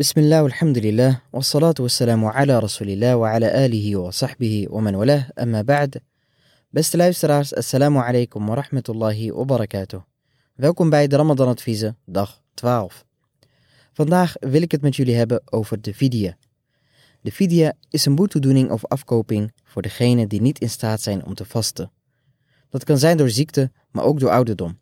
[0.00, 4.95] بسم الله والحمد لله والصلاة والسلام على rasulillah wa ala alihi wa sahbihi wa man
[4.95, 6.01] walah amma ba'd.
[6.69, 10.01] Beste luisteraars, assalamu alaikum wa rahmatullahi wa barakatuh.
[10.55, 13.05] Welkom bij de Ramadan Adviezen, dag 12.
[13.93, 16.37] Vandaag wil ik het met jullie hebben over de fidya.
[17.21, 21.33] De fidya is een boetedoening of afkoping voor degenen die niet in staat zijn om
[21.33, 21.91] te vasten.
[22.69, 24.79] Dat kan zijn door ziekte, maar ook door ouderdom.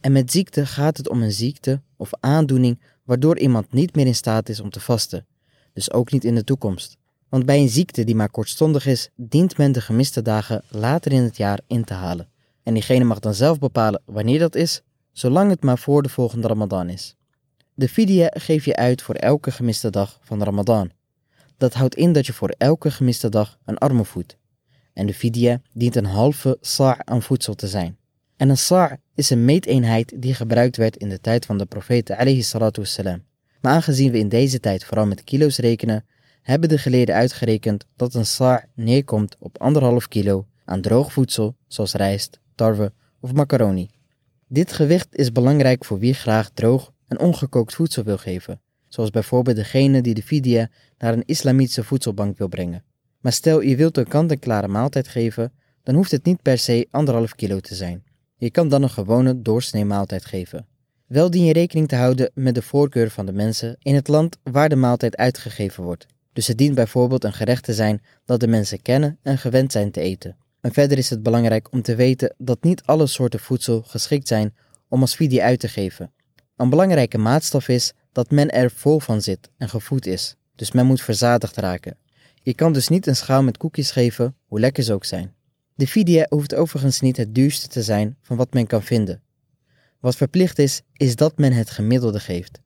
[0.00, 4.14] En met ziekte gaat het om een ziekte of aandoening waardoor iemand niet meer in
[4.14, 5.26] staat is om te vasten,
[5.72, 6.96] dus ook niet in de toekomst.
[7.28, 11.22] Want bij een ziekte die maar kortstondig is, dient men de gemiste dagen later in
[11.22, 12.28] het jaar in te halen.
[12.62, 16.48] En diegene mag dan zelf bepalen wanneer dat is, zolang het maar voor de volgende
[16.48, 17.16] Ramadan is.
[17.74, 20.90] De fidya geef je uit voor elke gemiste dag van Ramadan.
[21.56, 24.36] Dat houdt in dat je voor elke gemiste dag een arme voedt.
[24.92, 27.96] En de fidya dient een halve sa' aan voedsel te zijn.
[28.36, 32.16] En een sa' is een meeteenheid die gebruikt werd in de tijd van de profeten
[32.16, 32.84] alayhi salatu.
[33.60, 36.04] Maar aangezien we in deze tijd vooral met kilo's rekenen,
[36.42, 41.92] hebben de geleerden uitgerekend dat een sa' neerkomt op anderhalf kilo aan droog voedsel zoals
[41.92, 43.90] rijst, tarwe of macaroni.
[44.48, 49.56] Dit gewicht is belangrijk voor wie graag droog en ongekookt voedsel wil geven, zoals bijvoorbeeld
[49.56, 52.84] degene die de fidya naar een islamitische voedselbank wil brengen.
[53.20, 57.34] Maar stel je wilt een kant-en-klare maaltijd geven, dan hoeft het niet per se anderhalf
[57.34, 58.04] kilo te zijn.
[58.38, 60.66] Je kan dan een gewone doorsnee maaltijd geven.
[61.06, 64.38] Wel dien je rekening te houden met de voorkeur van de mensen in het land
[64.42, 66.06] waar de maaltijd uitgegeven wordt.
[66.32, 69.90] Dus het dient bijvoorbeeld een gerecht te zijn dat de mensen kennen en gewend zijn
[69.90, 70.36] te eten.
[70.60, 74.54] En verder is het belangrijk om te weten dat niet alle soorten voedsel geschikt zijn
[74.88, 76.12] om als uit te geven.
[76.56, 80.86] Een belangrijke maatstaf is dat men er vol van zit en gevoed is, dus men
[80.86, 81.96] moet verzadigd raken.
[82.42, 85.35] Je kan dus niet een schaal met koekjes geven, hoe lekker ze ook zijn.
[85.78, 89.22] De fidya hoeft overigens niet het duurste te zijn van wat men kan vinden.
[90.00, 92.60] Wat verplicht is, is dat men het gemiddelde geeft.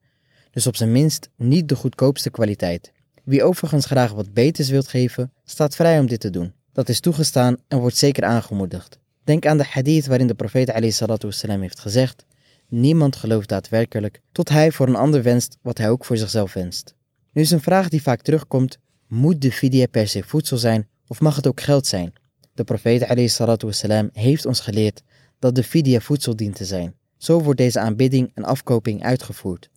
[0.51, 2.91] Dus op zijn minst niet de goedkoopste kwaliteit.
[3.23, 6.53] Wie overigens graag wat beters wilt geven, staat vrij om dit te doen.
[6.73, 8.99] Dat is toegestaan en wordt zeker aangemoedigd.
[9.23, 12.25] Denk aan de hadith waarin de profeet heeft gezegd:
[12.67, 16.95] Niemand gelooft daadwerkelijk tot hij voor een ander wenst wat hij ook voor zichzelf wenst.
[17.31, 18.77] Nu is een vraag die vaak terugkomt:
[19.07, 22.13] moet de fidya per se voedsel zijn of mag het ook geld zijn?
[22.53, 23.01] De profeet
[24.13, 25.03] heeft ons geleerd
[25.39, 25.99] dat de fidya
[26.53, 26.95] te zijn.
[27.17, 29.69] Zo wordt deze aanbidding en afkoping uitgevoerd.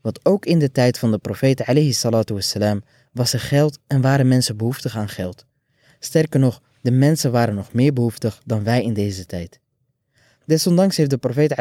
[0.00, 1.60] Want ook in de tijd van de profeet
[3.12, 5.46] was er geld en waren mensen behoeftig aan geld.
[5.98, 9.60] Sterker nog, de mensen waren nog meer behoeftig dan wij in deze tijd.
[10.46, 11.56] Desondanks heeft de profeet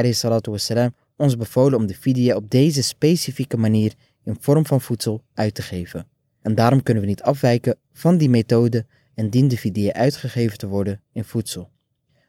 [0.52, 3.94] wassalam, ons bevolen om de fidya op deze specifieke manier
[4.24, 6.08] in vorm van voedsel uit te geven.
[6.42, 8.86] En daarom kunnen we niet afwijken van die methode
[9.16, 11.70] en dient de fidya uitgegeven te worden in voedsel.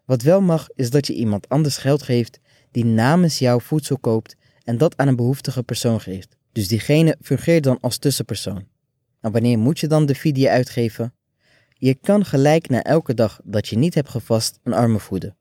[0.04, 2.40] Wat wel mag, is dat je iemand anders geld geeft
[2.70, 6.36] die namens jou voedsel koopt en dat aan een behoeftige persoon geeft.
[6.52, 8.66] Dus diegene fungeert dan als tussenpersoon.
[9.20, 11.14] En wanneer moet je dan de fidya uitgeven?
[11.74, 15.36] Je kan gelijk na elke dag dat je niet hebt gevast een arme voeden.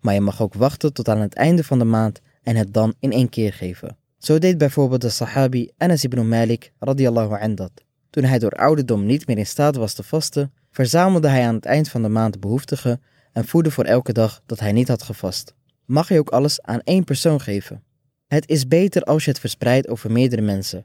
[0.00, 2.94] Maar je mag ook wachten tot aan het einde van de maand en het dan
[2.98, 3.96] in één keer geven.
[4.18, 7.72] Zo deed bijvoorbeeld de sahabi Anas ibn Malik radiyallahu an dat.
[8.10, 11.64] Toen hij door ouderdom niet meer in staat was te vasten, verzamelde hij aan het
[11.64, 13.02] eind van de maand behoeftigen
[13.32, 15.54] en voedde voor elke dag dat hij niet had gevast.
[15.84, 17.82] Mag je ook alles aan één persoon geven?
[18.26, 20.84] Het is beter als je het verspreidt over meerdere mensen.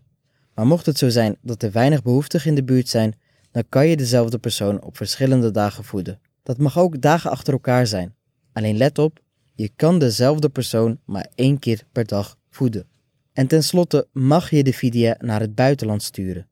[0.56, 3.16] Maar mocht het zo zijn dat er weinig behoeftigen in de buurt zijn,
[3.52, 6.20] dan kan je dezelfde persoon op verschillende dagen voeden.
[6.44, 8.16] Dat mag ook dagen achter elkaar zijn.
[8.54, 9.20] Alleen let op,
[9.56, 12.88] je kan dezelfde persoon maar één keer per dag voeden.
[13.34, 16.48] En tenslotte mag je de fidya naar het buitenland sturen.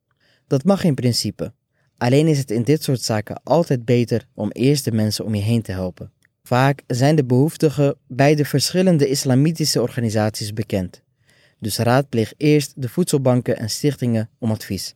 [0.48, 1.54] Dat mag in principe,
[1.98, 5.42] Alleen is het in dit soort zaken altijd beter om eerst de mensen om je
[5.42, 6.12] heen te helpen.
[6.44, 11.02] Vaak zijn de behoeftigen bij de verschillende islamitische organisaties bekend.
[11.60, 14.96] Dus raadpleeg eerst de voedselbanken en stichtingen om advies.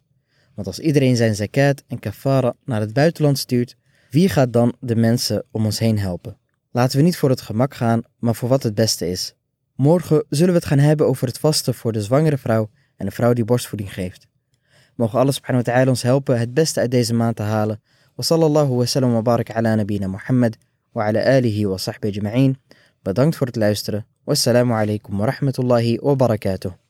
[0.56, 3.76] Want als iedereen zijn zakat en kafara naar het buitenland stuurt,
[4.10, 6.38] wie gaat dan de mensen om ons heen helpen?
[6.72, 9.36] Laten we niet voor het gemak gaan, maar voor wat het beste is.
[9.76, 13.12] Morgen zullen we het gaan hebben over het vasten voor de zwangere vrouw en de
[13.12, 14.28] vrouw die borstvoeding geeft.
[14.96, 17.82] Mogen Allah subhanahu wa ta'ala ons helpen het beste uit deze maand te halen.
[18.16, 20.58] Wa sallallahu wa sallam wa barak ala nabina Muhammad
[20.92, 22.58] wa ala alihi wa sahbihi ajma'in.
[23.02, 24.06] Bedankt voor het luisteren.
[24.24, 26.72] Wassalamu alaikum wa rahmatullahi wa barakatuh.